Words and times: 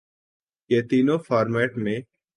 کہ 0.69 0.81
تینوں 0.89 1.19
فارمیٹ 1.27 1.71
میں 1.77 1.99